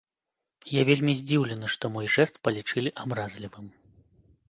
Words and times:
Я 0.75 0.81
вельмі 0.89 1.13
здзіўлены, 1.19 1.71
што 1.75 1.85
мой 1.99 2.07
жэст 2.17 2.43
палічылі 2.49 2.97
абразлівым. 3.07 3.73